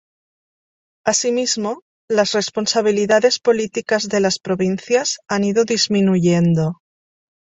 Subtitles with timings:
[1.05, 6.77] Asimismo, las responsabilidades políticas de las provincias han ido disminuyendo.